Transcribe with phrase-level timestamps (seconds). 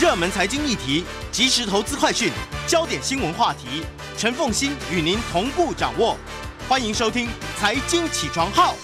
[0.00, 2.30] 热门财经议题、即时投资快讯、
[2.68, 3.82] 焦点新闻话题，
[4.16, 6.16] 陈凤欣与您同步掌握。
[6.68, 7.26] 欢迎收听
[7.56, 8.74] 《财经起床号》。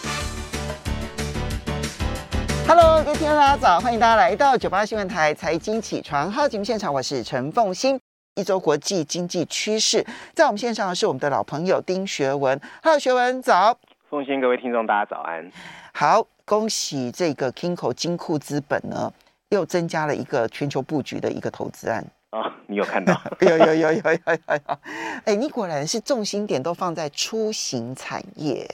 [2.67, 7.97] Hello，各位听众大家早，欢迎大家来到九八新闻台《财经起床号》节目现场，我是陈凤欣。
[8.35, 10.05] 一周国际经济趋势，
[10.35, 12.61] 在我们线上的是我们的老朋友丁学文。
[12.83, 13.79] Hello，学文早。
[14.11, 15.49] 凤欣，各位听众大家早安。
[15.93, 19.13] 好，恭喜这个 KINCO 金库资本呢，
[19.55, 22.53] 又增加了一个全球布局的一个投资案啊、哦！
[22.67, 23.19] 你有看到？
[23.41, 24.79] 有有有有有有！
[25.25, 28.67] 哎，你果然是重心点都放在出行产业。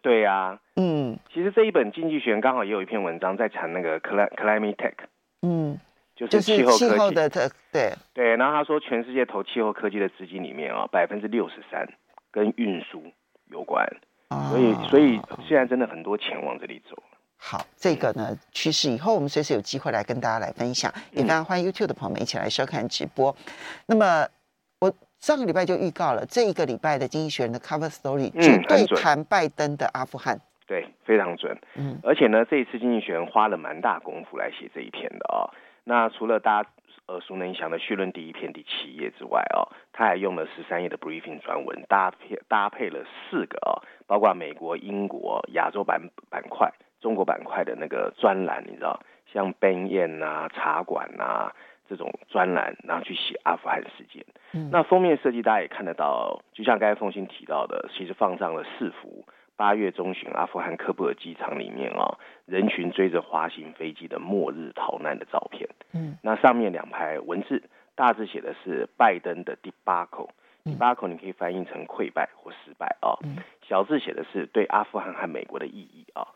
[0.00, 4.94] 对呀、啊，嗯，其实这一本《经济学》刚好也有一篇文章在谈那个 climate tech，
[5.42, 5.78] 嗯。
[6.16, 11.88] 就是气候科技，的特对对，然后他说，全世界投气候科技的资金里面啊，百分之六十三
[12.30, 13.02] 跟运输
[13.50, 13.84] 有关，
[14.28, 16.96] 哦、所以所以现在真的很多钱往这里走。
[17.46, 23.30] 好，这个呢趋势以后我们随时有机会来跟大家来分享，也非常欢迎 YouTube 的朋友们一起来收看直播。
[23.32, 23.52] 嗯、
[23.88, 24.26] 那么
[24.80, 31.54] 我上个礼拜就预告了，这一个礼拜的经济学人的 Cover Story 绝对谈拜登的阿富汗，对，非常准。
[31.74, 35.52] 嗯，而且呢，这一次经济学人花了蛮大功夫来写这一篇的啊、哦。
[35.84, 36.70] 那除了大家
[37.08, 46.00] 耳熟能详的序论第一篇第七页之外哦，他还用了十三页的 briefing 专文搭配搭配了四个哦，包括美国、英国、亚洲板
[46.30, 46.72] 板块、
[47.04, 48.98] 中国板块的那个专栏，你知道，
[49.30, 51.52] 像 Ben 燕啊、茶馆啊
[51.86, 54.24] 这种专栏，然后去写阿富汗事件。
[54.54, 59.26] 嗯、那封面设计大家也看得到，就像刚才凤馨提到的，其实放上了四幅。
[59.56, 65.68] 八月中旬，阿富汗喀布尔机场里面啊，人群追着滑行飞机的末日逃难的照片。
[65.92, 67.62] 嗯，那上面两排文字，
[67.94, 73.12] 大致写的是拜登的 debacle，debacle 你可以翻译成溃败或失败啊。
[73.68, 76.26] 小字写的是对阿富汗和美国的意义啊。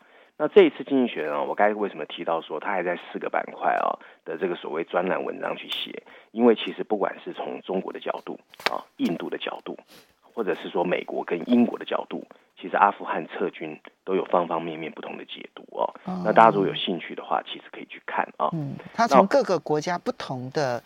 [0.41, 3.91] 那这一次经济学人啊，我该为什么提到说他还在四个板块啊
[4.23, 6.01] 的这个所谓专栏文章去写？
[6.31, 8.39] 因为其实不管是从中国的角度
[8.71, 9.77] 啊，印度的角度，
[10.21, 12.25] 或者是说美国跟英国的角度。
[12.57, 15.83] 其实阿富汗撤军都有方方面面不同的解读哦。
[16.05, 18.49] 哦，那大家如果有兴趣的话，其实可以去看啊、哦。
[18.53, 20.81] 嗯，他从各个国家不同的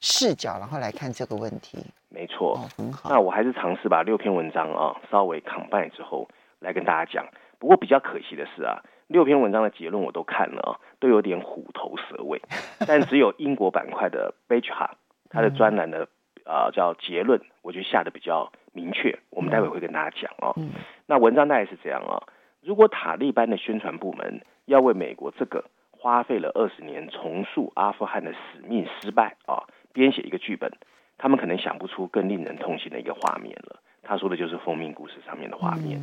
[0.00, 1.78] 视角，然后来看这个问题。
[2.08, 3.10] 没错、哦，很好。
[3.10, 7.24] 那我还是尝试把六篇文章啊稍微 combine 之后来跟大家讲。
[7.58, 12.40] 不过比较可惜的是啊，六篇文章的结论我都看了啊，都有点虎头蛇尾。
[12.86, 14.90] 但只有英国板块的 Becha
[15.30, 16.08] 他的专栏的
[16.44, 19.18] 啊、呃、叫结论，我觉得下的比较明确。
[19.30, 20.52] 我们待会会跟大家讲哦。
[20.56, 20.70] 嗯。
[21.06, 22.22] 那文章大概是这样啊，
[22.62, 30.70] 如果塔利班的宣传部门要为美国这个花费了二十年重塑阿富汗的使命失败啊，编写一个剧本，
[31.16, 33.80] 他们可能想不出更令人痛心的一个画面了。
[34.02, 36.00] 他说的就是封面故事上面的画面。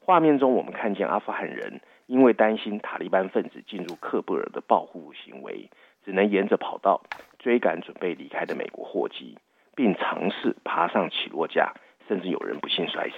[0.00, 1.80] 画面中我们看见阿富汗人
[2.12, 5.70] 因为担心塔利班分子进入喀布尔的报复行为，
[6.04, 7.00] 只能沿着跑道
[7.38, 9.38] 追赶准备离开的美国货机，
[9.74, 11.72] 并尝试爬上起落架，
[12.06, 13.14] 甚至有人不幸摔死。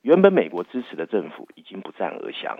[0.00, 2.58] 原本美国支持的政府已经不战而降，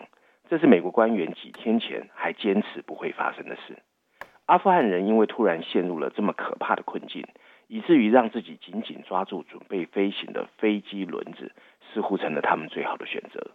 [0.51, 3.79] 这是美国官员几天前还坚持不会发生的事。
[4.45, 7.27] 阿富汗人因为突然陷入了这么可怕的困境，
[7.67, 11.51] 以至于让自己紧紧抓住准备飞行的飞机轮子，
[11.95, 13.53] 似乎成了他们最好的选择。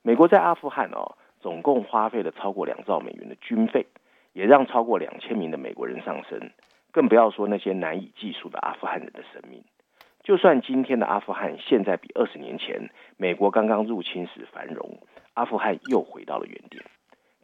[0.00, 3.86] 美国在阿富汗哦，总共花费了超过两兆美元的军费，
[4.32, 6.50] 也让超过两千名的美国人丧生，
[6.90, 9.62] 更不要说那些难以计数的阿富汗人的生命。
[10.22, 12.88] 就算今天的阿富汗现在比二十年前
[13.18, 14.98] 美国刚刚入侵时繁荣，
[15.34, 16.82] 阿富汗又回到了原点。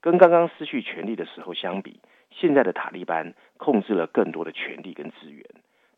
[0.00, 2.00] 跟刚刚失去权力的时候相比，
[2.30, 5.44] 现在的塔利班控制了更多的权力跟资源，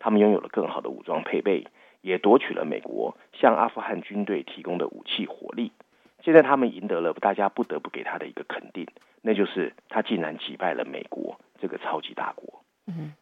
[0.00, 1.68] 他们拥有了更好的武装配备，
[2.00, 5.70] 也夺取了美国向阿富汗军队提供的武器火力。
[6.22, 8.86] 现在他们赢得了大家不得不给他的一个肯定，
[9.20, 12.62] 那就是他竟然击败了美国这个超级大国。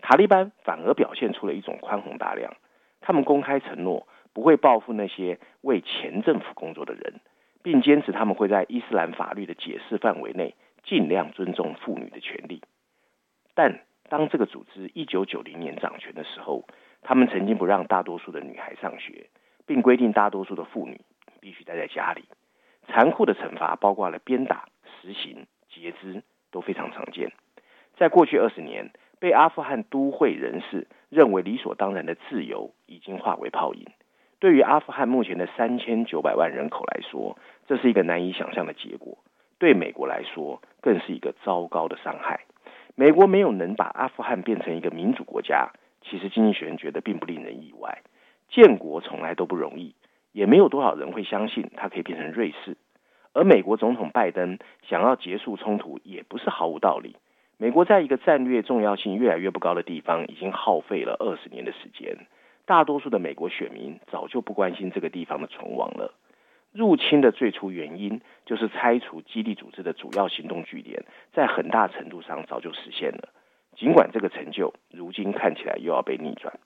[0.00, 2.54] 塔利班反而表现出了一种宽宏大量。
[3.00, 7.20] 他们公开承诺不会报复那些为前政府工作的人，
[7.62, 12.62] 并坚持他们会在伊斯兰法律的解释范围内尽量尊重妇女的权利。
[13.54, 16.66] 但当这个组织一九九零年掌权的时候，
[17.02, 19.28] 他们曾经不让大多数的女孩上学，
[19.66, 21.00] 并规定大多数的妇女
[21.40, 22.24] 必须待在家里。
[22.92, 24.66] 残酷的惩罚包括了鞭打、
[25.00, 27.32] 实行截肢，都非常常见。
[27.96, 33.86] 在过去二十年，被阿富汗都会人士认为理所当然的自由，已经化为泡影。
[34.38, 39.18] 对于阿富汗目前的三千九百万人口来说，这是一个难以想象的结果。
[39.58, 42.40] 对美国来说，更是一个糟糕的伤害。
[42.94, 45.70] 美国没有能把阿富汗变成一个民主国家，
[46.00, 48.02] 其实经济学人觉得并不令人意外。
[48.48, 49.94] 建国从来都不容易，
[50.32, 52.76] 也没有多少人会相信它可以变成瑞士。
[53.32, 57.16] 而美国总统拜登想要结束冲突，也不是毫无道理。
[57.58, 62.26] 美国在一个战略重要性越来越不高的地方，已经耗费了二十年的时间。
[62.64, 66.14] 大多数的美国选民早就不关心这个地方的存亡了。
[66.72, 73.28] 入侵的最初原因就是拆除基地组织的主要行动据点，在很大程度上早就实现了。
[73.76, 76.58] 尽管这个成就如今看起来又要被逆转。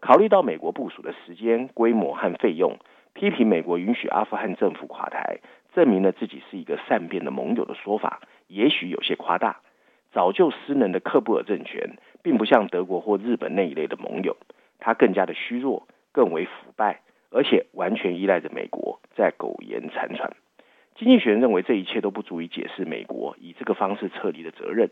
[0.00, 2.78] 考虑到美国部署的时间、规模和费用，
[3.14, 5.38] 批评美国允许阿富汗政府垮台，
[5.74, 9.60] 证明了自己是一个善变的盟友的说法，也许有些夸大。
[10.12, 14.36] 早就失能的喀布尔政权，并不像德国或日本那一类的盟友，
[14.78, 17.00] 它更加的虚弱，更为腐败，
[17.30, 20.32] 而且完全依赖着美国在苟延残喘。
[20.96, 24.90] 经济学人认为这一切都不足以解释美国以这个方式撤离的责任。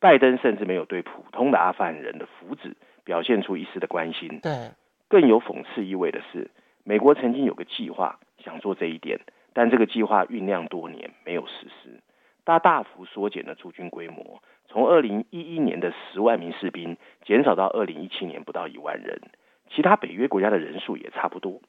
[0.00, 2.74] 拜登甚至没有对普通的阿富汗人的福祉。
[3.04, 4.40] 表现出一丝的关心。
[4.42, 4.72] 对，
[5.06, 6.50] 更有讽刺意味的是，
[6.88, 9.18] 美国曾经有个计划想做这一点，
[9.52, 12.00] 但这个计划酝酿多年没有实施，
[12.44, 19.20] 它大幅缩减了驻军规模，从二零一一年的十万名士兵减少到二零一七年不到一万人。
[19.68, 21.60] 其他北约国家的人数也差不多。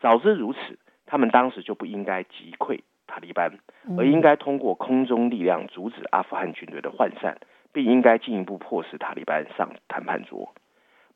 [0.00, 3.56] 早知如此，他们当时就不应该击溃塔利班，
[3.96, 7.38] 而应该通过空中力量阻止阿富汗军队的涣散，
[7.72, 10.52] 并应该进一步迫使塔利班上谈判桌。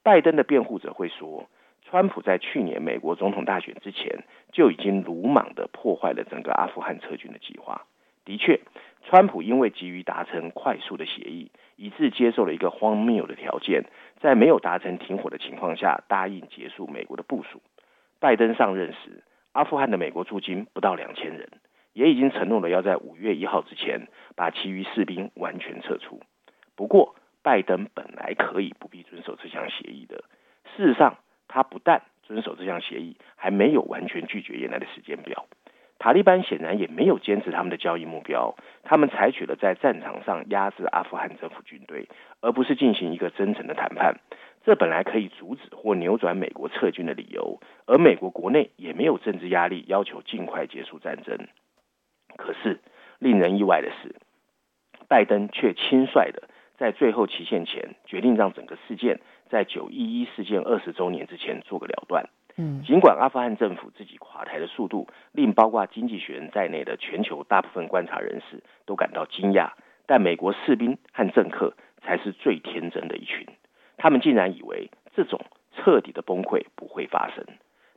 [0.05, 1.49] 拜登的辩护者会说，
[1.91, 7.87] 川普在去年美国总统大选之前就已经鲁莽地破坏了整个阿富汗撤军的计划。
[8.27, 8.61] 的确，
[9.05, 13.87] 川普因为急于达成快速的协议，以致接受了一个荒谬的条件，
[14.21, 17.63] 在没有达成停火的情况下，答应结束美国的部署。
[18.21, 21.49] 拜登上任时，阿富汗的美国驻军不到两千人，
[21.95, 26.21] 也已经承诺了要在五月一号之前把其余士兵完全撤出。
[26.77, 30.23] 不过，拜登本来可以不必遵守这项协议的。
[30.77, 31.17] 事实上，
[31.49, 35.47] 他不但遵守这项协议，还没有完全拒绝原来的时间表。
[35.99, 38.55] 塔利班显然也没有坚持他们的交易目标，
[38.85, 42.09] 他们采取了在战场上压制阿富汗政府军队，
[42.41, 44.21] 而不是进行一个真诚的谈判。
[44.65, 51.49] 这本来可以阻止或扭转美国撤军的理由，而美国国内也没有政治压力要求尽快结束战争。
[52.37, 52.79] 可是，
[53.19, 54.15] 令人意外的是，
[55.09, 56.49] 拜登却轻率的。
[56.77, 59.19] 在最后期限前，决定让整个事件
[59.51, 62.29] 在九一一事件二十周年之前做个了断。
[62.57, 69.71] 嗯，尽管阿富汗政府自己垮台的速度令包括经济学人在内的全球大部分观察人士都感到惊讶，
[70.07, 73.47] 但美国士兵和政客才是最天真的一群。
[73.97, 75.41] 他们竟然以为这种
[75.77, 77.45] 彻底的崩溃不会发生。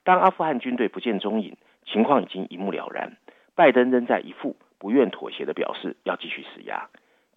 [0.04, 3.18] 当阿富汗军队不见踪影，情况已经一目了然。
[3.56, 6.88] 拜登仍在一副不愿妥协的表示，要继续施压。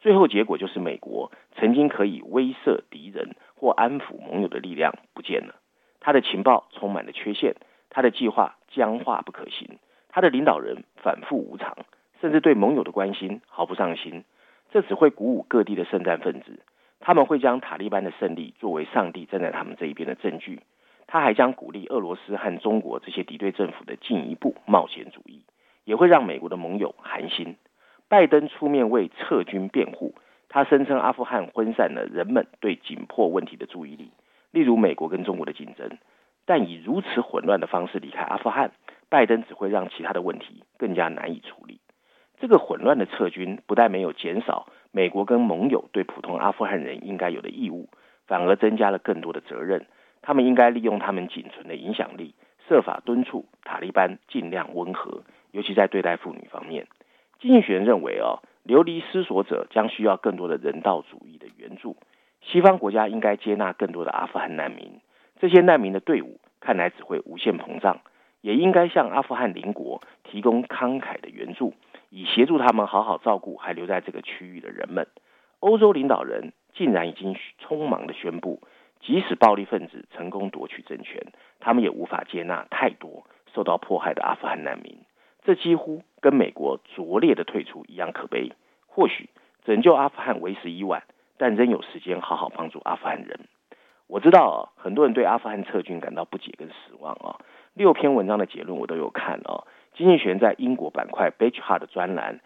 [0.05, 5.55] 最后结果就是，美国曾经可以威慑敌人或安抚盟友的力量不见了。
[5.99, 7.55] 他的情报充满了缺陷，
[7.89, 9.79] 他的计划僵化不可行，
[10.11, 11.75] 他的领导人反复无常，
[12.21, 14.25] 甚至对盟友的关心毫不上心。
[14.71, 16.61] 这只会鼓舞各地的圣战分子，
[17.01, 20.61] 他们会将塔利班的胜利作为上帝站在他们这一边的证据。
[21.06, 25.47] 他还将鼓励俄罗斯和中国这些敌对政府的进一步冒险主义，
[25.87, 27.56] 也会让美国的盟友寒心。
[28.15, 30.15] 拜登出面为撤军辩护，
[30.49, 34.13] 他声称阿富汗分散了人们对紧迫问题的注意力，
[34.53, 35.99] 例如美国跟中国的竞争。
[36.47, 38.71] 但以如此混乱的方式离开阿富汗，
[39.09, 41.81] 拜登只会让其他的问题更加难以处理。
[42.39, 47.89] 这个混乱的撤军不但没有减少美国跟盟友对普通阿富汗人应该有的义务，
[48.29, 49.87] 反而增加了更多的责任。
[50.23, 52.37] 他们应该利用他们仅存的影响力，
[52.69, 56.87] 设法敦促塔利班尽量温和，尤其在对待妇女方面。
[57.44, 61.94] 经济学人认为，哦，流离失所者将需要更多的人道主义的援助。
[62.41, 64.98] 西方国家应该接纳更多的阿富汗难民。
[65.39, 68.01] 这些难民的队伍看来只会无限膨胀，
[68.41, 71.74] 也应该向阿富汗邻国提供慷慨的援助，
[72.08, 75.06] 以协助他们好好照顾还留在这个区域的人们。
[75.60, 78.63] 欧洲领导人竟然已经匆忙地宣布，
[79.03, 81.22] 即使暴力分子成功夺取政权，
[81.60, 84.96] 他们也无法接纳太多受到迫害的阿富汗难民。
[85.44, 88.53] 这几乎跟美国拙劣的退出一样可悲。
[88.86, 89.29] 或许
[89.65, 91.03] 拯救阿富汗为时已晚，
[91.36, 93.41] 但仍有时间好好帮助阿富汗人。
[94.06, 97.39] 我知道啊，很多人对阿富汗撤军感到不解跟失望啊。
[97.72, 99.65] 六篇文章的结论我都有看啊。
[99.94, 102.41] 经济学人在英国板块 Bechart 的专栏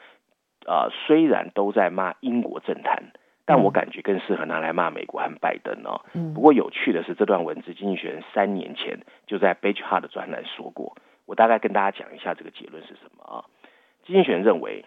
[0.67, 3.13] 啊，虽然都在骂英国政坛，
[3.45, 6.01] 但我感觉更适合拿来骂美国和拜登哦。
[6.35, 10.97] 不过有趣的是，这段文字经济学人三年前就在 Bechart 的专栏说过。
[11.29, 13.45] 我大概跟大家讲一下这个结论是什么啊？
[14.07, 14.87] 经济学人认为，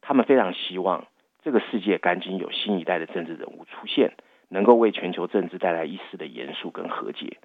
[0.00, 1.06] 他们非常希望
[1.42, 4.14] 这个世界赶紧有新一代的政治人物出现，
[4.48, 7.36] 能够为全球政治带来一丝的严肃跟和解。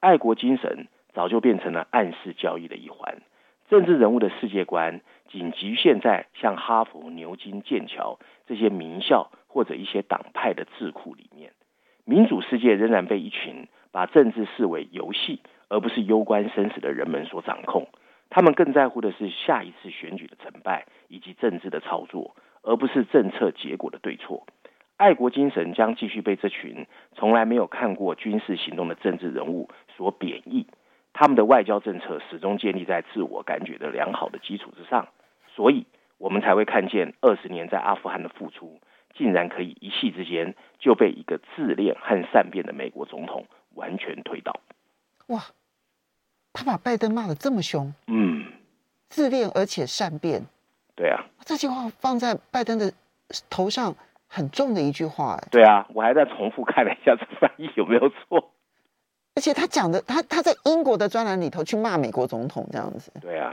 [0.00, 3.22] 爱国精神早就变成了暗示交易的一环，
[3.70, 11.52] 政治人物的世界观仅局限在像哈佛、牛津、剑桥这些名校或者一些党派的智库里面。
[12.04, 15.40] 民主世界仍然被一群把政治视为游戏，
[15.74, 17.88] 而不是攸关生死的人们所掌控。
[18.30, 24.46] 他们更在乎的是下一次选举的成败以及政治的操作，而不是政策结果的对错。
[24.96, 30.68] 爱国精神将继续被这群从来没有看过军事行动的政治人物所贬抑。
[31.12, 35.08] 他们的外交政策始终建立在自我感觉的良好的基础之上，
[35.56, 35.86] 所以
[36.18, 38.80] 我们才会看见二十年在阿富汗的付出，
[39.14, 44.60] 竟然可以一夕之间就被一个自恋和善变的美国总统完全推倒。
[45.28, 45.40] 哇！
[46.54, 48.46] 他把拜登骂的这么凶，嗯，
[49.10, 50.42] 自恋而且善变，
[50.94, 52.90] 对啊，这句话放在拜登的
[53.50, 53.94] 头上
[54.28, 58.52] 很重的一句话，哎，对啊，我还在重复看了一下这翻译有没有错，
[59.34, 63.52] 而且他讲的，他他在英国的专栏里头去骂美国总统这样子，对啊，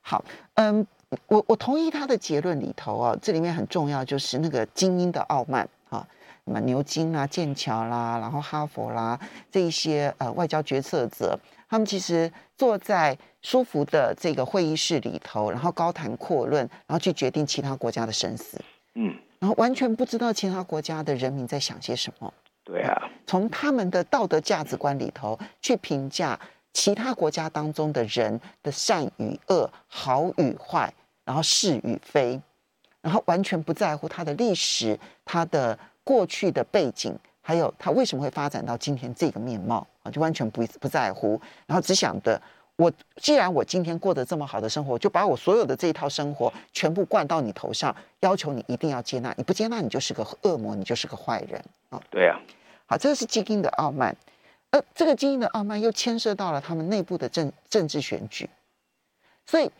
[0.00, 0.24] 好，
[0.54, 0.86] 嗯，
[1.26, 6.06] 我我同意他的结论里头啊，这里面很重要就是那个精英的傲慢啊，
[6.46, 9.18] 什么牛津啊、剑桥啦，然后哈佛啦
[9.50, 11.38] 这一些呃外交决策者。
[11.68, 18.62] 他们其实坐在舒服的这个会议室里头，然后高谈阔论，然后去决定其他国家的生死，
[18.94, 22.32] 嗯，然后完全不知道其他国家的人民在想些什么。
[22.62, 22.94] 对啊，
[23.26, 26.38] 从他们的道德价值观里头去评价
[26.72, 32.40] 其他国家当中的人的善与恶、好与坏，然后是与非，
[33.00, 37.18] 然后完全不在乎他的历史、他的过去的背景。
[37.48, 40.10] 还有他为什么会发展到今天这个面貌啊？
[40.10, 42.42] 就完全不不在乎，然后只想着
[42.74, 52.02] 我既然我今天过得这么好的生活，就把我所有的这一套生活全部灌到你头上，要求你一定要接纳，你不接纳你就是个恶魔，你就是个坏人啊！
[52.10, 52.36] 对啊，
[52.86, 54.16] 好，这个是基因的傲慢，
[54.72, 58.50] 而这个基因的傲慢又牵涉到了他们内部的政政治选举，
[59.46, 59.70] 所以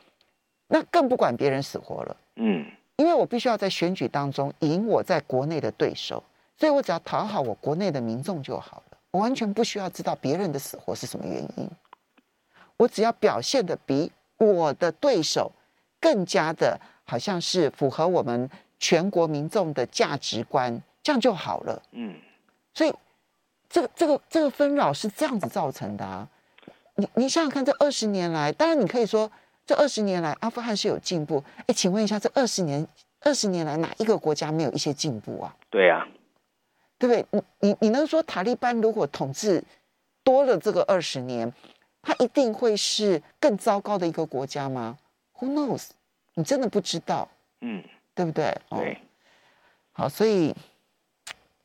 [0.68, 2.64] 那更不管别人死活了，嗯，
[2.96, 6.22] 因为我必须要在选举当中赢我在国内的对手。
[6.58, 11.70] 所以我只要讨好我国内的民众就好了，我完全不需要知道别人的死活是什么原因，
[12.78, 15.52] 我只要表现的比我的对手
[16.00, 18.48] 更加的好像是符合我们
[18.80, 21.82] 全国民众的价值观，这样就好了。
[21.90, 22.16] 嗯，
[22.72, 22.94] 所以
[23.68, 26.26] 这个这个这个纷扰是这样子造成的啊！
[26.94, 29.30] 你你想想看，这二十年来，当然你可以说
[29.66, 32.86] 这二十年来阿富汗是有进步，哎，请问一下，这二十年
[33.20, 35.56] 二十年来哪一个国家没有一些进步啊？
[35.68, 36.06] 对呀。
[36.98, 37.26] 对不对？
[37.60, 39.62] 你你你能说塔利班如果统治
[40.24, 41.52] 多了这个二十年，
[42.00, 44.96] 它一定会是更糟糕的一个国家吗
[45.38, 45.88] ？Who knows？
[46.32, 47.28] 你真的不知道，
[47.60, 48.44] 嗯，对不对？
[48.70, 48.96] 对，哦、
[49.92, 50.54] 好，所以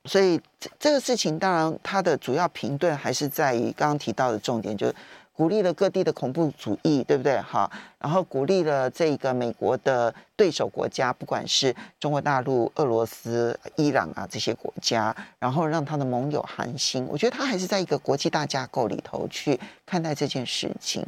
[0.03, 4.95] 所以这这个事情，当然它的主要评论还是在于刚刚提到的重点，就是。
[5.33, 7.39] 鼓励了各地的恐怖主义，对不对？
[7.39, 17.07] 好，然后鼓励了这个美国的对手国家，不管是中国大陆、俄罗斯、伊朗啊这些国家，然后让他的盟友寒心。
[17.09, 21.03] 我觉得他还是在一个国际大架构里头去看待这件事情，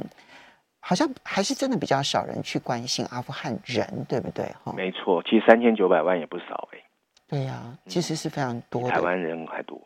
[0.80, 4.46] 好像还是真的比较少人去关心阿富汗人，对不对？
[4.64, 6.83] 哈，没错，其实三千九百万也不少哎。
[7.34, 8.90] 对呀、啊，其实是非常多的。
[8.92, 9.82] 台湾人还多。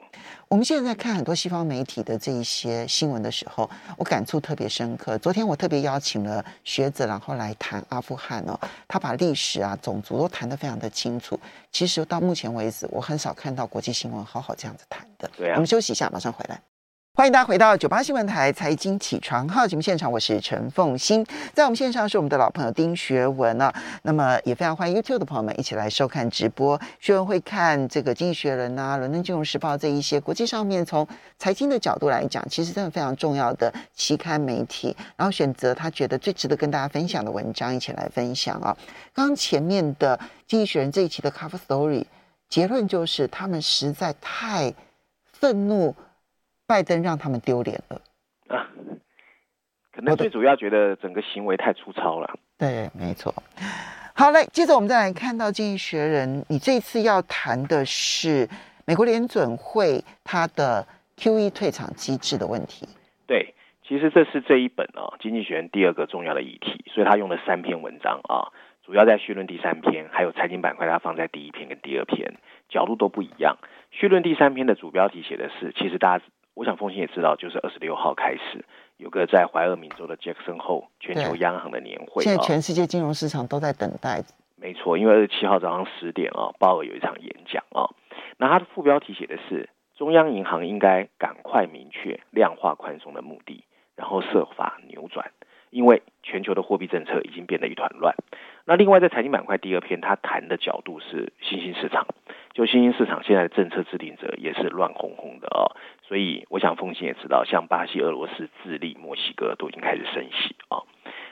[0.50, 5.18] 我们现在在看很多西方媒体的这一些新闻的时候，我感触特别深刻。
[5.18, 11.40] 昨天我特别邀请了学者，然后来谈阿富汗哦，他把历史啊、种族都谈得非常的清楚。
[11.72, 15.30] 其实到目前为止，我很少看到国际新闻好好这样子谈的。
[15.38, 15.54] 对啊。
[15.54, 16.60] 我们休息一下，马上回来。
[17.18, 26.80] 欢迎大家回到九八新闻台财经起床号节目现场，我是陈凤欣，在我们线上是我们的老朋友丁学文啊，那么也非常欢迎 YouTube 的朋友们一起来收看直播。
[27.00, 31.08] 学文会看这个《经济学人》啊，《伦敦金融时报》这一些国际上面从
[31.40, 38.78] 财经的角度来讲，其实真的非常重要的期刊媒体，然后选择他觉得最值得跟大家分享的文章一起来分享啊。
[39.12, 42.06] 刚刚前面的《经济学人》这一期的 Cover Story
[42.48, 44.72] 结论就是，他们实在太
[45.34, 45.96] 愤怒。
[46.68, 48.02] 拜登让他们丢脸了
[48.50, 48.68] 啊！
[49.94, 52.38] 可能最主要觉得整个行为太粗糙了。
[52.58, 53.34] 对，没错。
[54.14, 58.48] 好嘞，接着我们再来看到《经济学人》，你这次要谈的是
[58.86, 62.86] 美国联准会它的 QE 退场机制的问题。
[63.26, 63.54] 对，
[63.88, 68.52] 其实这是这一本啊，《经济学人》第二个重要的议题，所以他用了三篇文章啊，
[68.84, 72.34] 主要在序论第三篇，还有财经板块，它放在第一篇跟第二篇，
[72.68, 73.58] 角度都不一样。
[73.92, 76.26] 序论第三篇的主标题写的是，其实大家。
[76.58, 78.66] 我想凤馨也知道，就是二十六号开始
[78.98, 82.24] 有个在怀俄明州的杰克森后全球央行的年会。
[82.24, 84.24] 现在全世界金融市场都在等待。
[84.56, 87.86] 没错，因为二十七号早上十点啊，鲍尔有一场演讲啊。
[88.40, 93.64] 那他的副标题写的是中央银行应该赶快明确量化宽松的目的，
[93.96, 95.30] 然后设法扭转，
[95.70, 98.16] 因为全球的货币政策已经变得一团乱。
[98.66, 102.08] 那另外在财经板块第二篇，他谈的角度是新兴市场，
[102.52, 105.72] 就新兴市场现在的政策制定者也是乱哄哄的哦。
[106.08, 110.80] 所以我想凤馨也知道，像巴西、俄罗斯、智利、墨西哥都已经开始升息啊。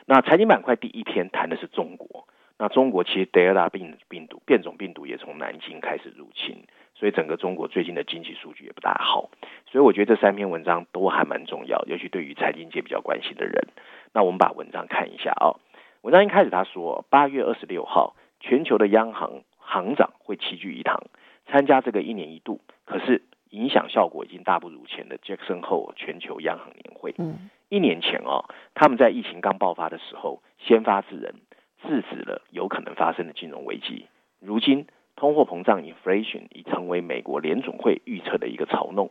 [0.05, 2.27] 那财经板块第一篇谈的是中国，
[2.59, 9.29] 那中国其实德尔塔病病毒变种病毒也从南京开始入侵，所以整个中国最近的经济数据也不大好。
[9.71, 13.67] 所以我觉得这三篇文章都还蛮重要，尤其对于财经界比较关心的人。
[14.13, 15.59] 那我们把文章看一下啊、哦。
[16.01, 21.01] 文章一开始他说，八月二十六号，全球的央行行长会齐聚一堂，
[21.47, 23.23] 参加这个一年一度，可是
[23.55, 27.15] 影响效果已经大不如前的 Jackson Hole 全球央行年会。
[27.17, 28.43] 嗯，一年前哦，
[28.73, 31.35] 他们在疫情刚爆发的时候，先发制人，
[31.81, 34.07] 制止了有可能发生的金融危机。
[34.41, 39.09] 如今，通货膨胀 （inflation） 已成为美国联总会预测的一个嘲弄。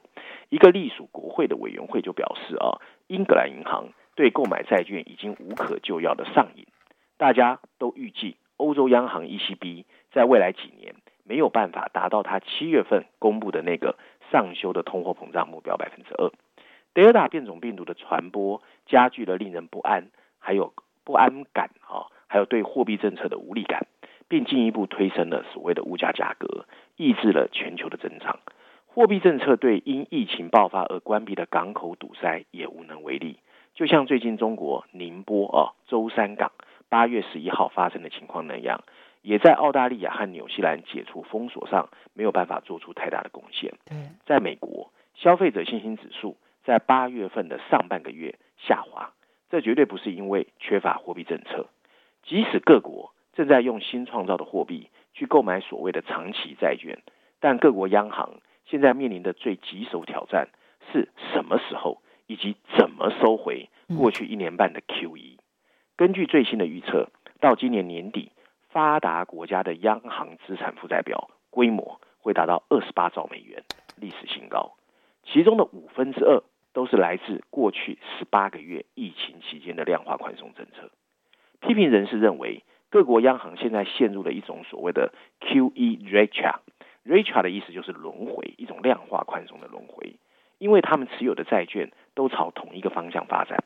[0.50, 6.66] 一个隶属国会的委员会就表示啊，英格兰银行对购买债券已经无可救药的上瘾。
[7.16, 13.96] 大家都预计欧洲央行 ECB 在未来几年没有办法达到他七月份公布的那个
[14.34, 16.32] 上修的通货膨胀目标百分之二。
[16.92, 20.10] 德尔塔变种病毒的传播加剧了令人不安，
[20.40, 20.74] 还有
[21.04, 23.86] 不安感啊，还有对货币政策的无力感。
[24.26, 26.64] 并进一步推升了所谓的物价价格，
[26.96, 28.40] 抑制了全球的增长。
[28.86, 33.38] 货币政策对因疫情爆发而关闭的港口堵塞也无能为力。
[33.74, 36.52] 就像最近中国宁波啊舟山港
[36.88, 38.82] 八月十一号发生的情况那样，
[39.24, 43.72] 也在澳大利亚和纽西兰解除封锁上没有办法做出太大的贡献。
[44.26, 49.14] 在美国，消费者信心指数在八月份的上半个月下滑，
[49.48, 51.66] 这绝对不是因为缺乏货币政策，
[52.22, 53.10] 即使各国。
[53.36, 57.02] 正在用新创造的货币去购买所谓的长期债券，
[57.40, 60.50] 但各国央行现在面临的最棘手挑战
[60.92, 65.38] 是什么时候以及怎么收回过去一年半的 QE。
[65.96, 68.30] 根据最新的预测，到今年年底，
[68.74, 73.62] 发达国家的央行资产负债表规模会达到二十八兆美元，
[73.96, 74.74] 历史新高。
[75.22, 80.90] 其中的五分之二都是来自过去十八个月疫情期间的量化宽松政策。
[81.60, 82.64] 批评人士认为。
[82.90, 90.14] 各国央行现在陷入了一种所谓的 QE retard，retard 的意思就是轮回，一种量化宽松的轮回，
[90.58, 93.64] 因为他们持有的债券都朝同一个方向发展，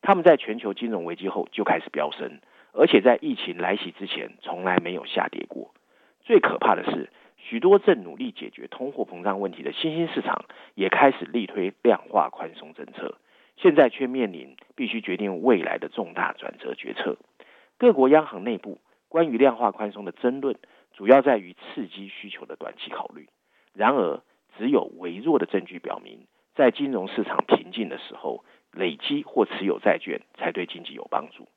[0.00, 2.40] 他们在全球金融危机后就开始飙升，
[2.72, 5.74] 而且在疫情来袭之前从来没有下跌过。
[6.22, 13.18] 最可怕的是，许多正努力解决通货膨胀问题的新兴市场也开始力推量化宽松政策，
[13.56, 17.16] 现在却面临必须决定未来的重大转折决策。
[17.78, 18.78] 各国央行内部
[19.08, 20.56] 关于量化宽松的争论，
[20.92, 23.28] 主要在于刺激需求的短期考虑。
[23.72, 24.20] 然而，
[24.58, 31.48] 只有微弱的证据表明，在金融市场平静的时候，累积或持有债券才对经济有帮助。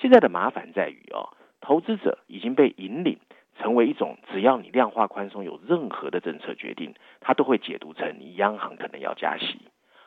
[0.00, 1.30] 现在的麻烦在于哦，
[1.60, 3.18] 投资者已经被引领
[3.58, 9.58] 成为一种，只要你量化宽松有任何的政策决定，他都会解读成你央行可能要加息，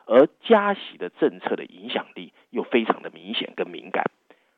[0.05, 4.05] 而加息的政策的影响力又非常的明显跟敏感。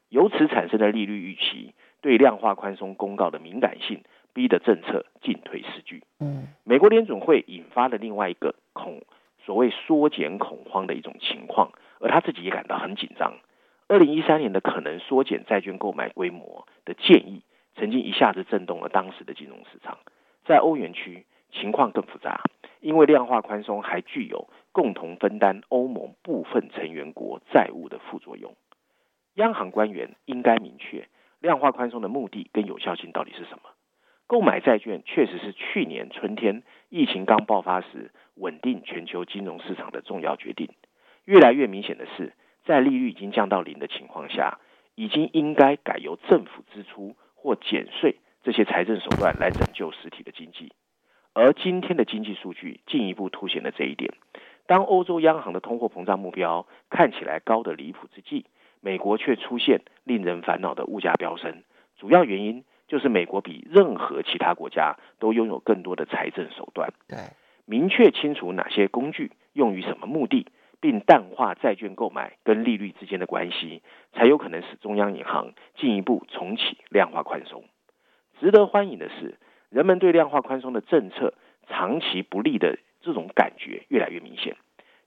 [0.09, 6.03] 由此产生的利率预期对量化宽松公告的敏感性，逼得政策进退失据。
[6.19, 9.01] 嗯，美国联准会引发了另外一个恐
[9.45, 13.33] 所谓缩减恐慌的一种情况，而他自己也感到很紧张。
[13.91, 17.41] 二零一三年的可能缩减债券购买规模的建议，
[17.75, 19.97] 曾经一下子震动了当时的金融市场。
[20.45, 22.39] 在欧元区情况更复杂，
[22.79, 28.55] 因为量化宽松还具有共同分担欧盟部分成员国债务的副作用。
[29.33, 31.09] 央行官员应该明确
[31.41, 33.71] 量化宽松的目的跟有效性到底是什么？
[34.25, 40.69] 购买债券确实是去年春天疫情刚爆发时稳定全球金融市场的重要决定。
[41.25, 42.31] 越来越明显的是，
[42.65, 44.59] 在利率已经降到零的情况下，
[44.95, 50.71] 已经应该改由政府支出或减税这些财政手段来拯救实体的经济。
[51.33, 54.13] 而今天的经济数据进一步凸显了这一点。
[54.67, 58.45] 当欧洲央行的通货膨胀目标看起来高得离谱之际，
[58.79, 61.63] 美国却出现令人烦恼的物价飙升，
[61.97, 66.93] 主要原因就是美国比任何其他国家都拥有更多的财政手段。
[67.07, 67.17] 对，
[67.65, 70.45] 明确清楚哪些工具用于什么目的，
[70.81, 77.63] 并淡化债券购买跟利率之间的关系，才有可能使中央银行进一步重启量化宽松。
[78.39, 79.37] 值得欢迎的是，
[79.69, 81.35] 人们对量化宽松的政策
[81.69, 84.57] 长期不利的这种感觉越来越明显。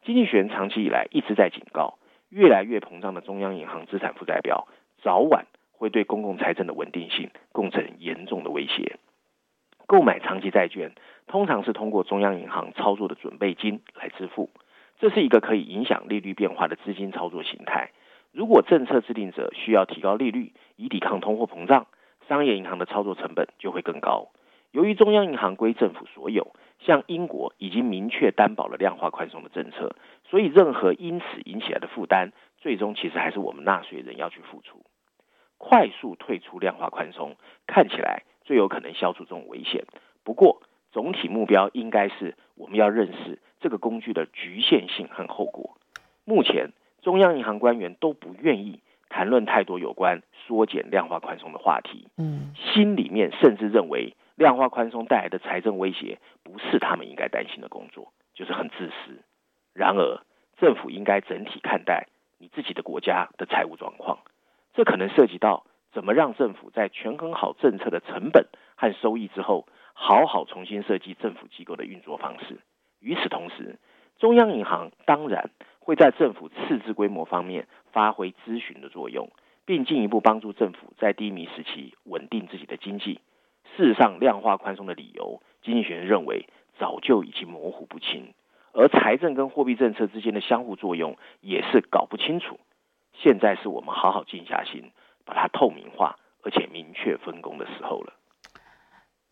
[0.05, 1.99] 经济学人长期以来一直在警告。
[2.31, 4.67] 越来越膨胀的中央银行资产负债表，
[5.03, 8.97] 早晚会对公共财政的稳定性构成严重的威胁。
[9.87, 10.91] 购买长期债券
[11.29, 14.51] 通常是通过中央银行操作的准备金来支付，
[14.99, 17.91] 这是一个可以影响利率变化的资金操作形态。
[18.33, 21.87] 如果政策制定者需要提高利率以抵抗通货膨胀，
[22.29, 24.31] 商业银行的操作成本就会更高。
[24.73, 29.95] 由于中央银行归政府所有，像英国已经明确担保了量化宽松的政策，
[30.29, 34.83] 所以任何因此引起来的负担，最终其实还是我们纳税人要去付出。
[35.59, 37.37] 快速退出量化宽松，
[37.69, 39.85] 看起来最有可能消除这种危险。
[40.25, 45.77] 不过，总体目标应该是我们要认识这个工具的局限性和后果。
[46.25, 46.71] 目前，
[47.03, 52.09] 中央银行官员都不愿意谈论太多有关缩减量化宽松的话题。
[52.17, 54.14] 嗯，心里面甚至认为。
[54.37, 59.23] 量化宽松带来的财政威胁不是他们应该担心的工作，就是很自私。
[59.73, 60.23] 然而，
[60.57, 64.19] 政府应该整体看待你自己的国家的财务状况，
[64.73, 72.59] 这可能涉及到怎么让政府在权衡好政策的成本和收益之后，好好重新设计政府机构的运作方式。
[73.01, 73.79] 与此同时，
[74.19, 79.31] 中央银行当然会在政府赤字规模方面发挥咨询的作用，
[79.65, 83.21] 并进一步帮助政府在低迷时期稳定自己的经济。
[83.77, 86.47] 事实上，量化宽松的理由，经济学人认为
[86.79, 88.35] 早就已经模糊不清，
[88.73, 92.59] 而财政跟货币政策之间的相互作用也是搞不清楚。
[93.15, 94.91] 现在是我们好好静下心，
[95.25, 98.13] 把它透明化，而且明确分工的时候了。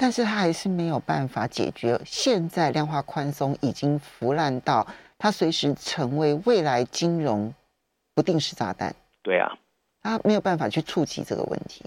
[0.03, 1.97] 但是，他还是没有办法解决。
[2.05, 4.85] 现在量化宽松已经腐烂到
[5.17, 7.55] 它随时成为未来金融
[8.13, 8.93] 不定时炸弹。
[9.23, 9.57] 对啊，
[10.03, 11.85] 他没有办法去触及这个问题。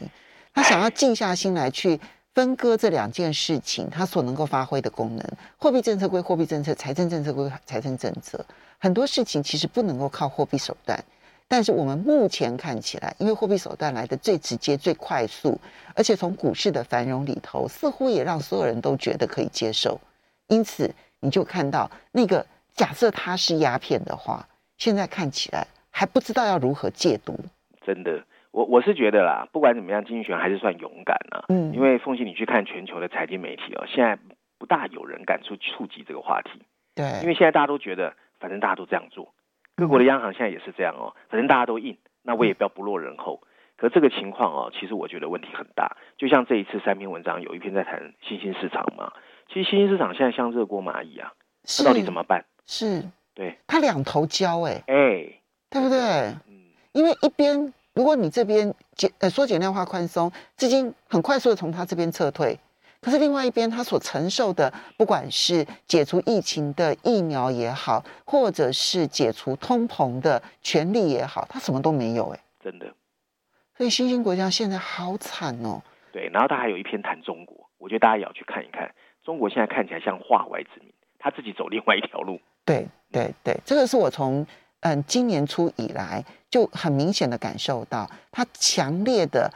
[0.54, 2.00] 他想要静下心来去。
[2.34, 5.26] 分割这两件事情，它所能够发挥的功能，
[5.58, 8.46] 货币政策归货币政策，财政政策归财政政策。
[8.78, 11.02] 很多事情其实不能够靠货币手段，
[11.48, 15.60] 但是我们目前看起来，因为货币手段来的最直接、最快速，
[15.96, 20.00] 而且从股市的繁荣里头，似乎也让所有人都觉得可以接受。
[20.48, 27.38] 因此，你就看到那个假设它是鸦片的话，现在看起来还不知道要如何戒毒。
[27.86, 28.24] 真的。
[28.52, 31.44] 我我是觉得啦，不管怎么样，经济学还是算勇敢啊。
[31.50, 34.18] 嗯，因为凤信，你去看全球的财经媒体哦，现在
[34.58, 36.62] 不大有人敢去触及这个话题。
[36.96, 39.34] 对，因为现在大家都觉得，反正大家都这样做，
[39.76, 43.42] 各国的央行现在也是这样哦，反正大家都印，那我也不要不落人后。
[43.78, 45.98] 可这个情况哦，其实我觉得问题很大。
[46.18, 49.12] 就像这一次三篇文章，有一篇在谈新兴市场嘛，
[49.48, 51.34] 其实新兴市场现在像热锅蚂蚁啊，
[51.80, 52.46] 那到底怎么办？
[52.66, 56.00] 是，对，它两头焦哎，哎，对不对？
[56.48, 57.74] 嗯，因为一边。
[57.96, 62.60] 如果你这边减呃缩减量化宽松，资金很快速的从它这边撤退，
[63.06, 72.92] 可是另外一边他所承受的，不管是解除疫情的疫苗也好，或者是解除通膨的权利也好，他什么都没有哎，真的。
[73.78, 75.80] 所以新兴国家现在好惨哦。
[76.12, 78.92] 对，然后他还有一篇谈中国，我觉得大家也要去看一看，
[79.24, 82.40] 中国现在看起来像化外之民，他自己走另外一条路。
[82.66, 84.44] 对对对，这个是我从。
[84.82, 89.52] 嗯，今年初以来就很明显的感受到，他强烈的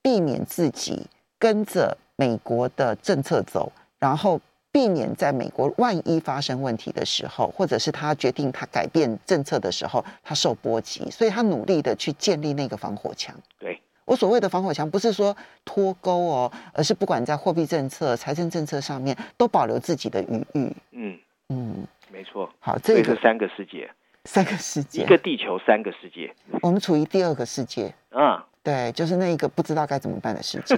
[0.00, 1.06] 避免自己
[1.38, 4.38] 跟着美国的政策走，然后
[4.70, 13.34] 避免在美国万一发生问题的时候，或者是他决定他改变政策的时候，他受波及，所以他努力的去建立那个防火墙。
[13.58, 20.76] 对，我所谓的防火墙，不是说脱钩哦，而是不管在货币政策、财政政策上面都保留自己的余裕。
[20.92, 22.52] 嗯嗯，没错。
[22.58, 23.90] 好，这个是三个世界。
[24.26, 26.30] 三个世界，一个地球，三个世界。
[26.60, 30.76] 我们处于第二个世界啊，对，就是那一个不知道该怎么办的世界。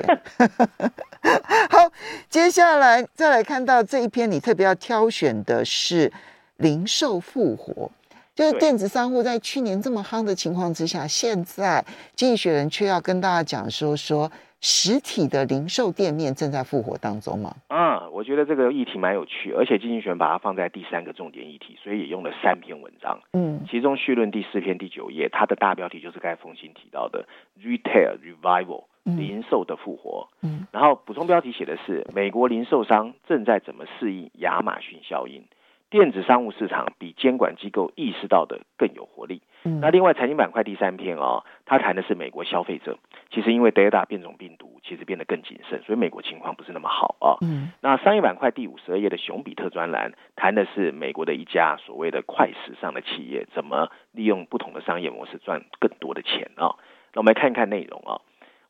[1.70, 1.90] 好，
[2.30, 6.12] 接下来再来看到这一篇，你特别要挑选的是
[6.58, 7.90] 零售复活，
[8.34, 14.30] 就是电子商务在去年这么夯的情况之下，现在经济学人却要跟大家讲说说。
[14.62, 17.52] 实体的零售店面正在复活当中吗？
[17.68, 23.20] 嗯，我觉得这个议题蛮有趣，而且经济学把它放在第三个重点议题，所以也用了三篇文章。
[23.32, 27.26] 嗯，其中序论第四篇第九页，它的大标题就是刚才凤馨提到的
[27.60, 30.28] Retail Revival，零售的复活。
[30.42, 35.42] 嗯，然后补充标题写的是美国零售商正在怎么适应亚马逊效应。
[35.90, 39.42] 电子商务市场比监管机构意识到的更有活力。
[39.64, 42.98] 嗯，那另外财经板块第三篇哦，他谈的是美国消费者。
[43.30, 47.38] 其实因为 Delta 变种病毒，其实变得更谨慎，所以美国情况不是那么好啊。
[47.42, 56.74] 嗯，那商业板块第五十二页的熊彼特专栏谈的是美国的一家所谓的快时尚的企业，怎么利用不同的商业模式赚更多的钱啊。
[57.14, 58.20] 那我们来看一看内容啊。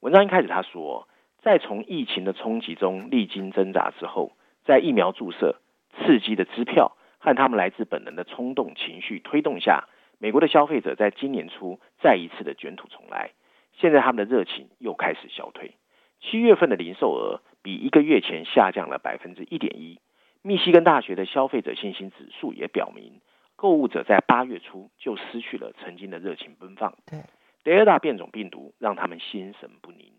[0.00, 1.08] 文章一开始他说，
[1.42, 4.32] 在从疫情的冲击中历经挣扎之后，
[4.64, 5.56] 在疫苗注射、
[5.98, 6.96] 刺激的支票。
[7.24, 9.84] 和他们来自本能的冲动情绪推动下，
[10.22, 13.32] 美国的消费者在今年初再一次的卷土重来。
[13.72, 15.72] 现在他们的热情又开始消退。
[16.20, 19.98] 七月份的零售额比一个月前下降了百分之一点一。
[20.40, 23.20] 密西根大学的消费者信心指数也表明，
[23.56, 26.94] 购物者在八月初就失去了曾经的热情奔放。
[27.04, 27.18] 对，
[27.64, 30.12] 德尔塔变种病毒让他们心神不宁，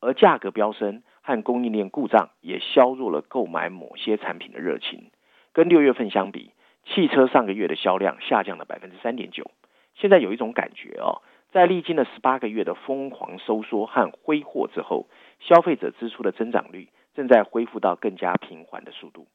[0.00, 5.10] 而价格飙升和供应链故障也削弱了购买某些产品的热情。
[5.52, 6.52] 跟六月份相比，
[6.92, 9.50] 汽车上个月的销量下降了百分之三点九。
[9.94, 11.22] 现在有一种感觉哦，
[11.52, 15.06] 在历经了十八个月的疯狂收缩和挥霍之后，
[15.38, 19.26] 消费者支出的增长率正在恢复到更加平缓的速度。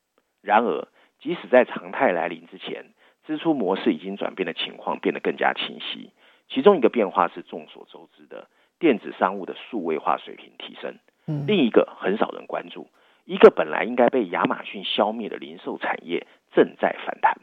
[0.42, 0.88] 然而，
[1.20, 2.86] 即使在常态来临之前，
[3.26, 6.12] 支出模式已经转变的情况变得更加清晰。
[6.50, 8.48] 其中一个变化是众所周知的
[8.80, 11.00] 电子商务的数位化水平提升。
[11.48, 12.88] 另一个很少人关注，
[13.26, 17.36] 一个本来应该被亚马逊消灭的零售产业正在反弹。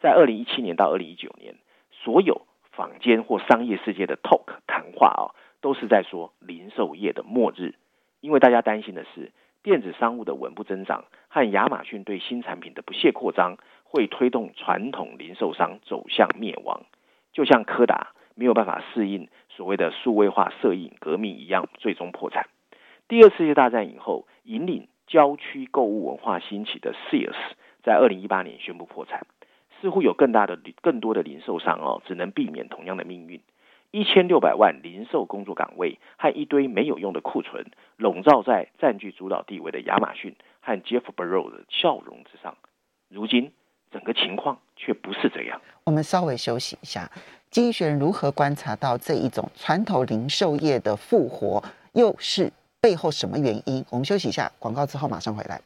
[0.00, 1.54] 在二零一七年到二零一九年，
[1.92, 5.30] 所有坊间或商业世界的 talk 谈话啊，
[5.60, 7.76] 都是在说零售业的末日，
[8.20, 9.30] 因为大家担心的是
[9.62, 16.82] 电子商务的稳步增长和亚马逊对新产品的不懈扩张，会推动传统零售商走向灭亡，
[17.32, 22.48] 就像柯达没有办法适应所谓的数位化摄影革命一样，最终破产。
[23.06, 27.36] 第二次世界大战以后，引领郊区购物文化兴起的 Sears
[27.84, 29.26] 在二零一八年宣布破产。
[29.78, 33.40] 似乎有更大的、更多的零售商哦，只能避免同样的命运。
[33.90, 42.56] 一千六百万零售工作岗位和一堆没有用的库存，笼罩在占据主导地位的亚马逊和 Jeff Bezos 的笑容之上。
[43.10, 43.52] 如今，
[43.90, 45.60] 整个情况却不是这样。
[45.84, 47.10] 我们稍微休息一下。
[47.50, 52.50] 经济学人如何观察到这一种传统零售业的复活，又是
[52.82, 53.84] 背后什么原因？
[53.90, 55.60] 我们休息一下，广告之后马上回来。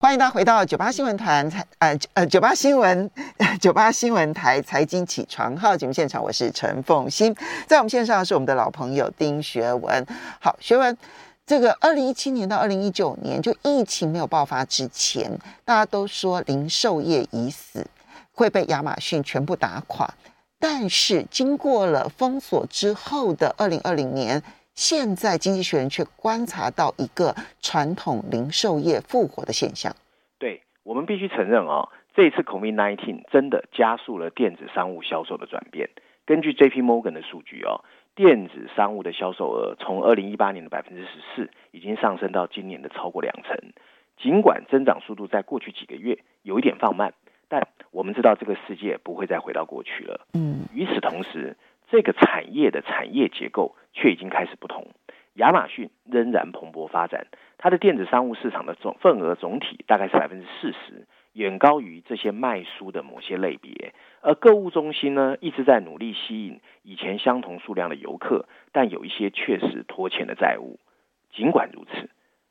[0.00, 3.10] 欢迎大家回到九八新闻团财呃呃九八新闻
[3.60, 10.06] 九八新闻台财经起床号节目现场，我是陈凤馨，在我们线上是我们的老朋友丁学文。
[10.40, 10.96] 好，学文，
[11.44, 15.30] 这个二零一七年到二零一九年，就疫情没有爆发之前，
[15.66, 17.86] 大家都说零售业已死，
[18.32, 20.14] 会被亚马逊全部打垮。
[20.58, 24.42] 但是经过了封锁之后的二零二零年。
[24.76, 29.90] 现在经济学人却观察到一个传统零售业复活的现象。
[30.38, 35.88] 对，我们必须承认啊、哦，这一次 COVID-19 真的加速了电子商务销售的转变。
[36.26, 37.80] 根据 JP Morgan 的数据哦，
[38.14, 43.56] 电子商务的销售额从二零一八年的百分之十四，已经上升到今年的超过两成。
[44.18, 47.14] 尽管增长速度在过去几个月有一点放慢，
[47.48, 50.26] 但我们知道这个世界不会再回到过去了。
[50.34, 51.56] 嗯，与此同时。
[51.88, 54.88] 这个产业的产业结构却已经开始不同。
[55.34, 57.26] 亚马逊仍然蓬勃发展，
[57.58, 63.92] 它的电子商务市场的总份额总体大概是百分之四十，远高于这些卖书的某些类别。
[64.22, 70.80] 而购物中心呢，一直在努力吸引以前相同数量的游客，但有一些确实拖欠的债务。
[71.34, 72.08] 尽管如此，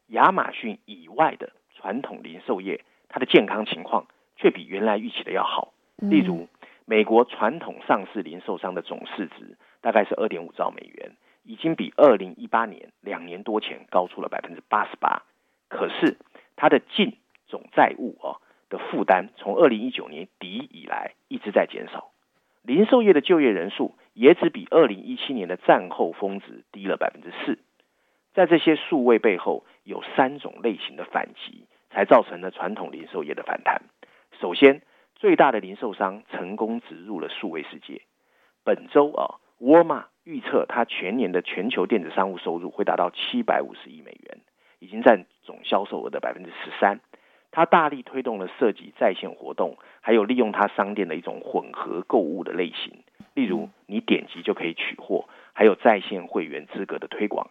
[0.09, 4.05] 亚马逊以外的传统零售业，它的健康情况
[4.37, 5.73] 却比原来预期的要好。
[5.97, 6.47] 例如，
[6.87, 15.23] 美国传统上市零售商的总市值大概是二点五兆美元，已经比二零一八年两年多前高出了百分之八十八。
[15.67, 16.17] 可是
[16.55, 17.17] 它的净
[17.47, 18.37] 总债务啊
[18.69, 22.11] 的负担，从二零一九年底以来一直在减少。
[22.61, 27.59] 零售业的就业人数也只比二零一七年的战后峰值低了百分之四。
[28.33, 33.81] 在这些数位背后，有三种类型的反击，才造成了传统零售业的反弹。
[34.39, 34.81] 首先，
[35.15, 38.01] 最大的零售商成功植入了数位世界。
[38.63, 44.39] 本周啊，沃尔玛预测它全年的全球电子商务收入会达到七百五十亿美元，
[44.79, 46.99] 已经占总销售额的百分之十三。
[47.51, 53.01] 它大力推动了设计在线活动，还有利用它商店的一种混合购物的类型，
[53.33, 57.49] 例如你点击就可以取货，还有在线会员资格的推广。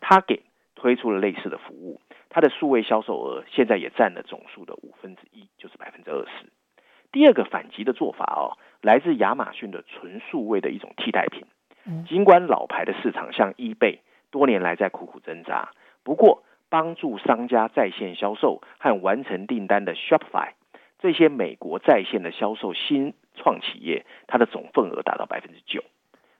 [0.00, 0.42] 它给
[0.74, 6.46] 推出了类似的服务，它的数位销售额现在也占了总数的五分之一，就是百分之二十。
[7.12, 11.44] 第二个反击的做法哦，来自亚马逊的纯数位的一种替代品。
[12.08, 13.98] 尽管老牌的市场像 eBay
[14.30, 15.72] 多年来在苦苦挣扎，
[16.02, 20.52] 不过帮助商家在线销售和完成订单的 Shopify
[20.98, 25.82] 这些美国在线的销售新创企业，它的总份额达到百分之九，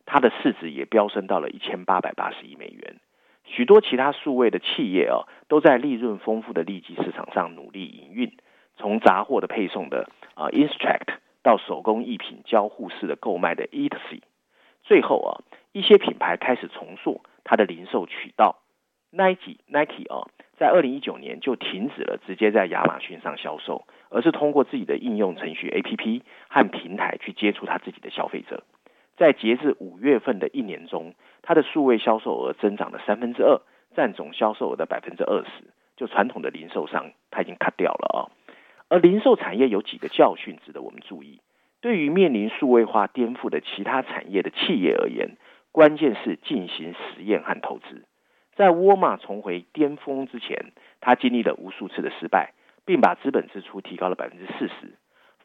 [0.06, 2.96] 它的市值也飙升到了一千八百八十亿美元。
[3.44, 8.32] 许多其他数位的企业哦，都在利润丰富的利基市场上努力营运。
[8.82, 11.12] 从杂货的配送的啊 i n s t r a c t
[11.44, 14.22] 到手工艺品交互式的购买的 Etsy，
[14.82, 15.30] 最后啊
[15.70, 18.58] 一些品牌开始重塑它的零售渠道。
[19.12, 20.26] Nike Nike 啊，
[20.58, 28.64] 在二零一九年就停止了直接在亚马逊上销售，而是通过自己的应用程序 APP 和平台去接触他自己的消费者。
[29.16, 33.60] 在截至五月份的一年中，它的数位销售额增长了三分之二，
[33.94, 35.70] 占总销售额的百分之二十。
[35.94, 38.20] 就传统的零售商，它已经 cut 掉了啊。
[38.92, 41.40] 而零售产业有几个教训值得我们注意。
[41.80, 45.38] 对于面临数位化颠覆的其他产业的企业而言，
[45.72, 48.04] 关键是进行实验和投资。
[48.54, 52.52] 在沃尔玛重回巅峰之前，他经历了无数次的失败，
[52.84, 54.92] 并把资本支出提高了百分之四十。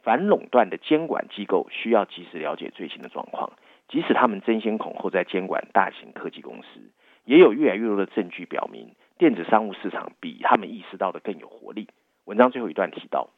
[0.03, 3.53] 反垄断的监管机构需要及时了解最新的状况，
[3.87, 6.81] 即使他们争先恐后在监管大型科技公司，
[7.23, 11.87] 也有越来越多的证据表明，电子商务市场比他们意识到的更有活力。
[12.25, 13.29] 文章最后一段提到，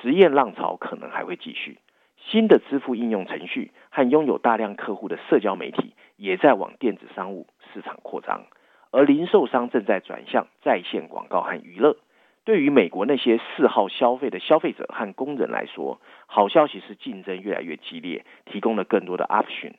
[0.00, 1.78] 实验浪潮可能还会继续，
[2.16, 8.44] 新的支付应用程序和拥有大量客户的社交媒体也在往电子商务市场扩张。
[8.92, 11.96] 而零售商正在转向在线广告和娱乐。
[12.42, 19.74] 对于美国那些嗜好消费的消费者和工人来说，好消息是竞争越来越激烈，提供了更多的 option，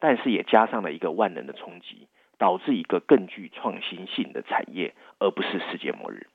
[0.00, 2.08] 但是也加上了一个万能的冲击，
[2.38, 6.26] 导致一个更具创新性的产业，而不是世界末日。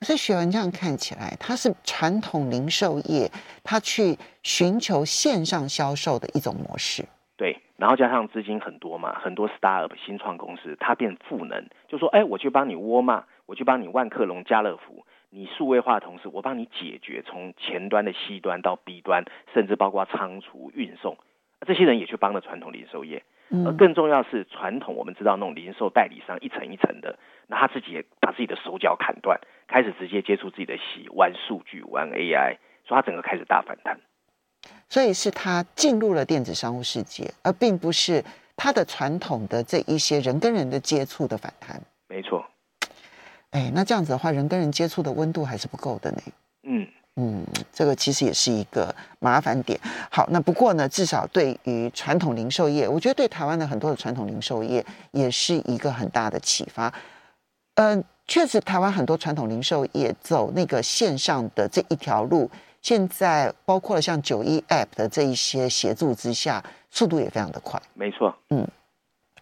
[0.00, 3.30] 所以学文这样看起来，它是传统零售业，
[3.64, 7.04] 它去寻求线上销售的一种模式。
[7.36, 7.58] 对。
[7.78, 21.18] 然后加上资金很多嘛，很多 startup 新创公司，它变赋能，就说，哎，我去帮你沃尔玛，我去帮你万客隆、家乐福，你数位化的同时，我帮你解决从前端的 C 端到 B 端，甚至包括仓储、运送，
[21.66, 23.22] 这些人也去帮了传统零售业。
[23.64, 34.00] 而更重要是传统，我们知道那种零售代理商一层一层的，那他自己也把自己的手脚砍断，开始直接接触自己的息，玩数据、玩 AI，所以他整个开始大反弹。
[34.88, 38.24] 所以是他进入了电子商务世界，而并不是
[38.56, 41.80] 他的传统的这一些人跟人的接触的反弹。
[42.08, 42.44] 没错。
[43.50, 46.18] 哎，那这样子的话，人跟人接触的温度还是不够的呢。
[46.64, 49.78] 嗯嗯，这个其实也是一个麻烦点。
[50.10, 56.92] 好，那不过呢，至少对于传统零售业，我觉得对台湾的很多的传统零售业也是一个很大的启发。
[57.74, 62.50] 嗯、呃，确实，台湾很多传统零售业走那个线上的这一条路。
[62.82, 67.82] 现在包括了像九一 App 的这一些协助之下，速度也非常的快。
[67.94, 68.64] 没错，嗯，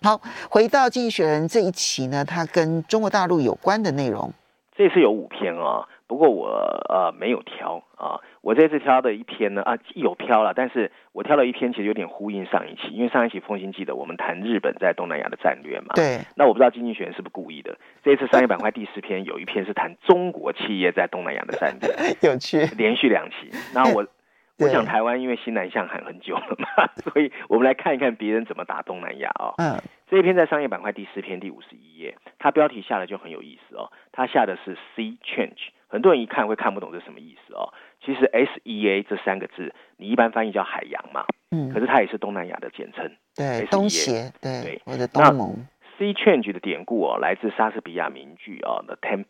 [0.00, 4.32] 好，回到《经济学人》这一期呢，它跟中国大陆有关的内容，
[4.74, 5.88] 这次有五篇啊。
[6.06, 6.48] 不过我
[6.90, 15.94] 呃没有挑啊，我这次挑的一篇呢啊有挑了，但是我挑了一篇其实有点呼应上一期，因为上一期风行记得我们谈日本在东南亚的战略嘛。
[15.94, 16.20] 对。
[16.36, 23.50] 那我不知道经济学人是不是故意的，这一次商业板块第四篇有一篇是谈中国企业在东南亚的战略， 有趣，连续两期。
[23.74, 24.06] 那我
[24.60, 29.54] 我想台湾因为西南向喊很久了嘛，所以我们来看一看别人怎么打东南亚哦。
[29.56, 29.80] 嗯。
[30.08, 35.70] 这一篇在商业板块第四篇第五十一页，它标题下的就很有意思哦，它下的是 Sea Change。
[35.88, 37.72] 很多人一看会看不懂这是什么意思哦。
[38.04, 45.56] 其实 S E A 这三个字，你一般翻译叫海洋嘛，嗯，可是它也是东南亚的简称，对东协，对，对，或者东盟。
[45.96, 49.28] Sea Change 的典故哦，来自莎士比亚名句哦，《The Tempest》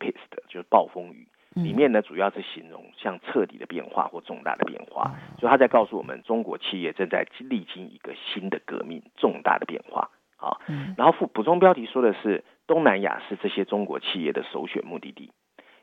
[0.49, 10.57] 就是暴风雨，里面呢主要是形容像彻底的变化或重大的变化，嗯、所以他在告诉我们，中国企业正在历经一个新的革命，重大的变化啊。
[10.67, 15.31] 嗯、然后附补充标题说的是，东南亚是这些中国企业的首选目的地。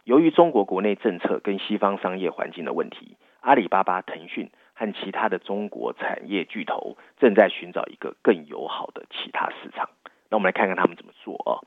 [0.05, 9.89] 由于中国国内政策跟西方商业环境的问题，阿里巴巴、腾讯和其他的中国产业巨头正在寻找一个更友好的其他市场。
[10.29, 11.63] 那我们来看看他们怎么做哦。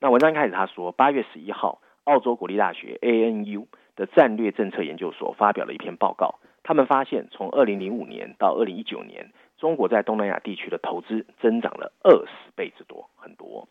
[0.00, 13.68] 那文章一开始他说，八月十一号，澳洲国立大学 ANU 的战略政策研究所发表了一篇报告，他们发现从二零零五年到二零一九年，中国在东南亚地区的投资增长了二十倍之多，很多。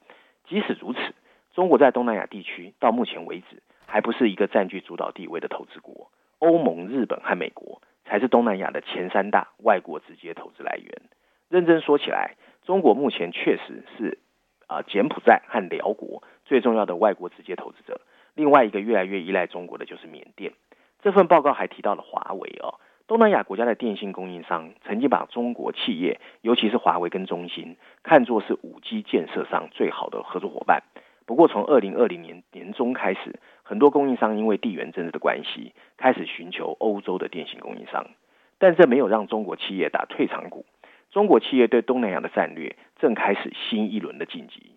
[0.48, 1.00] 即使如此，
[1.54, 11.02] 中国在东南亚地区到目前为止，还不是一个占据主导地位的投资国，欧盟、日本和美国才是东南亚的前三大外国直接投资来源。
[11.50, 14.18] 认真说起来，中国目前确实是
[14.68, 18.02] 啊柬埔寨和寮国最重要的外国直接投资者。
[18.34, 20.52] 另外一个越来越依赖中国的就是缅甸。
[21.02, 30.82] 这份报告还提到了华为哦，东南亚国家的电信供应商曾经把中国企业，尤其是华为跟中兴，看作是五 G 建设上最好的合作伙伴。
[31.28, 38.08] 不过，从二零二零年年中开始，很多供应商因为地缘政治的关系，开始寻求欧洲的电信供应商。
[38.58, 40.66] 但这没有让中国企业打退场鼓。
[41.12, 44.72] 中国企业对东南亚的战略正开始新一轮的晋级。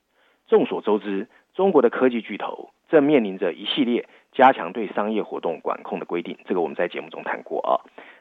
[0.48, 6.38] 众所周知，中国的科技巨头正面临着一系列加强对商业活动管控的规定。
[6.46, 7.72] 这个我们在节目中谈过啊。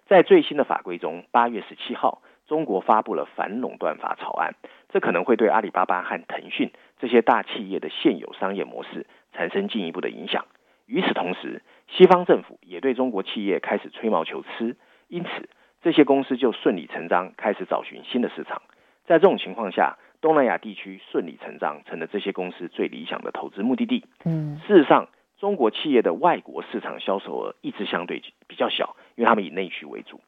[0.08, 4.55] 在最新的法规中，八月十七号，中国发布了反垄断法草案，
[4.89, 10.45] 这可能会对阿里巴巴和腾讯这些大企业的现有商业模式产生进一步的影响。
[10.86, 14.78] 与此同时，西方政府也对中国企业开始吹毛求疵，
[15.10, 15.49] 因此
[15.82, 18.62] 这些公司就顺理成章开始找寻新的市场。
[19.05, 24.05] 在这种情况下，东南亚地区顺理成章成了这些公司最理想的投资目的地。
[24.24, 30.20] 嗯，事实上，中国企业的外国市场销售额一直相对比较小，因为他们以内需为主。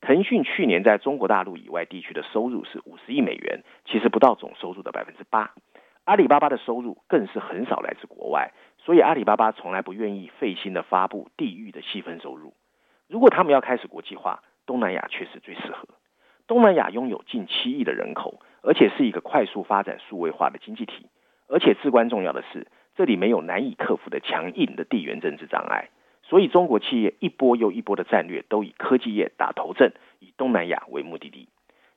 [0.00, 5.52] 腾讯去年在中国大陆以外地区的收入是五十亿美元，其实不到总收入的百分之八。
[6.04, 12.54] 阿里巴巴的收入更是很少来自国外，所以阿里巴巴从来不愿意费心的发布地域的细分收入。
[13.06, 15.88] 如果他们要开始国际化，东南亚确实最适合。
[16.46, 21.06] 东南亚拥有近七亿的人口，而且是一个快速发展数位化的经济体，
[21.48, 25.88] 而且至关重要的是，这里没有难以克服的强硬的地缘政治障碍。
[26.22, 31.48] 所以中国企业一波又一波的战略都以科技业打头阵，以东南亚为目的地。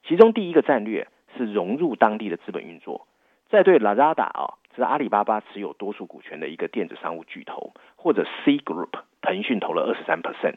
[0.06, 3.08] 其中第一个战略是融入当地的资本运作。
[3.50, 8.90] 在对 Lazada 啊，是阿里巴巴持有多数股权的一个电子商务巨头，或者 C Group，
[9.22, 10.56] 腾讯投了二十三 percent，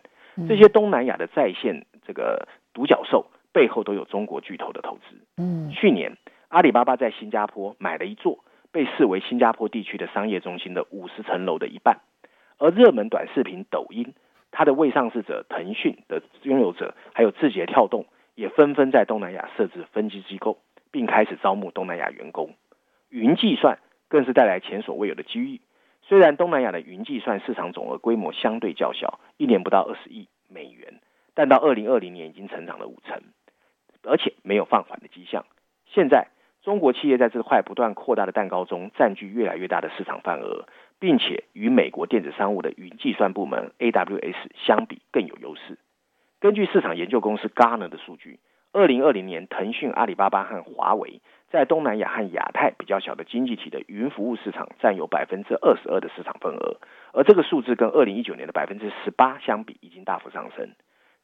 [0.49, 5.16] 这些东南亚的在线这个独角兽背后都有中国巨头的投资。
[5.36, 6.16] 嗯，去年
[6.49, 12.01] 阿里巴巴在新加坡买了一座被视为新加坡地区的商业中心的五十层楼的一半，
[12.59, 14.14] 而热门短视频抖音，
[14.51, 20.59] 它的未上市者腾讯的拥有者还有字节跳动也纷纷在东南亚设置分支机构，
[20.91, 22.55] 并开始招募东南亚员工。
[23.09, 25.61] 云计算更是带来前所未有的机遇。
[26.03, 31.01] 虽然东南亚的云计算市场总额规模相对较小，一年不到二十亿美元，
[31.35, 33.21] 但到二零二零年已经成长了五成，
[34.03, 35.45] 而且没有放缓的迹象。
[35.87, 36.29] 现在，
[36.63, 40.67] 中国企业在这块不断扩大的蛋糕中占据越来越大的市场份额，
[40.99, 44.37] 并且与美国电子商务的云计算部门 AWS
[44.67, 45.79] 相比更有优势。
[46.39, 48.41] 根据市场研究公司 Gartner 的数据，
[48.73, 51.21] 二零二零年，腾讯、阿里巴巴和华为。
[51.51, 56.77] 在东南亚和亚太比较小的经济体的云服务市场占有百分之二十二的市场份额，
[57.13, 60.71] 而这个数字跟二零一九年的百分之十八相比，已经大幅上升。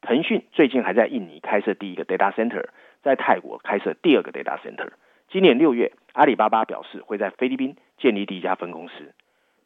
[0.01, 2.65] 腾讯最近还在印尼开设第一个 data center，
[3.03, 4.89] 在泰国开设第二个 data center。
[5.29, 9.13] 今年六月，阿里巴巴表示会在菲律宾建立第一家分公司。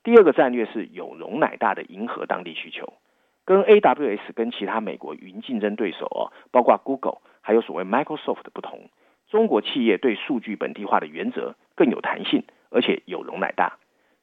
[0.02, 2.94] 第二个战略是有容乃大的迎合当地需求，
[3.44, 8.88] 跟 AWS 跟其他美国云竞争对手哦，包括 Google 还有所谓 Microsoft 的不同。
[9.28, 13.76] 中国企业对数据本地化的原则更有弹性，而且有容乃大。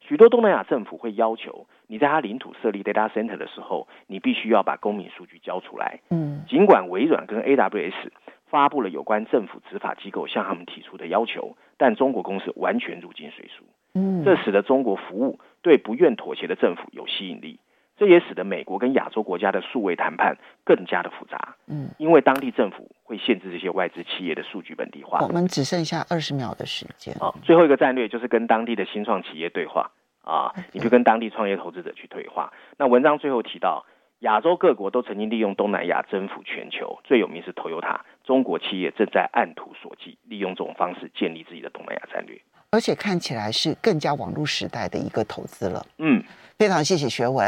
[0.07, 5.99] 许多东南亚政府会要求你在他领土设立 data center 的时候，你必须要把公民数据交出来。
[6.09, 8.09] 嗯，尽管微软跟 AWS
[8.49, 13.65] 发布了有关政府执法机构向他们提出的要求，但中国公司完全入境随俗。
[13.95, 17.59] 嗯，这使得中国服务对不愿妥协的政府有吸引力。
[17.99, 25.17] 这也使得美国跟亚洲国家的数位谈判更加的复杂，嗯，因为当地政府会限制这些外资企业的数据本地化。
[25.21, 27.11] 我们只剩下二十秒的时间。
[27.15, 29.89] 啊，最后一个战略就是跟当地的新创企业对话
[30.27, 32.51] 啊，你就跟当地创业投资者去对话。
[32.77, 33.85] 那文章最后提到，
[34.19, 42.39] 亚洲各国都曾经利用东南亚征服全球，最有名是 Toyota，中国企业正在按图索骥，利用这种方式建立自己的东南亚战略，
[42.71, 45.85] 而且看起来是更加网络时代的一个投资了。
[45.97, 46.21] 嗯，
[46.57, 47.45] 非常谢谢学文。